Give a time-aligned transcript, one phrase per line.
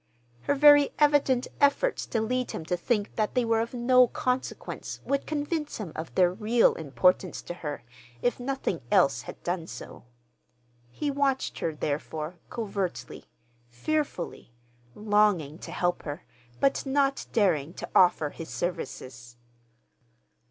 [0.41, 4.99] Her very evident efforts to lead him to think that they were of no consequence
[5.05, 7.83] would convince him of their real importance to her
[8.19, 10.05] if nothing else had done so.
[10.89, 13.25] He watched her, therefore, covertly,
[13.69, 14.55] fearfully,
[14.95, 16.25] longing to help her,
[16.59, 19.37] but not daring to offer his services.